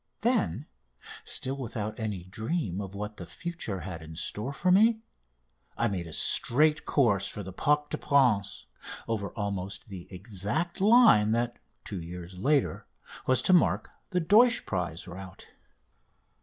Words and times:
Then 0.21 0.65
still 1.23 1.57
without 1.57 1.99
any 1.99 2.23
dream 2.23 2.81
of 2.81 2.95
what 2.95 3.17
the 3.17 3.27
future 3.27 3.81
had 3.81 4.01
in 4.01 4.15
store 4.15 4.51
for 4.51 4.71
me 4.71 5.03
I 5.77 5.87
made 5.89 6.07
a 6.07 6.11
straight 6.11 6.85
course 6.85 7.27
for 7.27 7.43
the 7.43 7.53
Parc 7.53 7.91
des 7.91 7.97
Princes, 7.99 8.65
over 9.07 9.29
almost 9.33 9.89
the 9.89 10.07
exact 10.11 10.81
line 10.81 11.33
that, 11.33 11.59
two 11.85 12.01
years 12.01 12.39
later, 12.39 12.87
was 13.27 13.43
to 13.43 13.53
mark 13.53 13.91
the 14.09 14.19
Deutsch 14.19 14.65
prize 14.65 15.07
route. 15.07 15.53